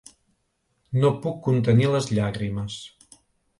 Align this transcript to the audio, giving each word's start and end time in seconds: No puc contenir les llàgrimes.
No 1.03 1.11
puc 1.27 1.37
contenir 1.49 1.93
les 1.93 2.11
llàgrimes. 2.19 2.81